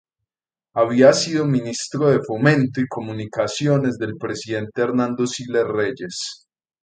[0.73, 6.47] Había sido Ministro de Fomento y Comunicaciones del Presidente Hernando Siles Reyes.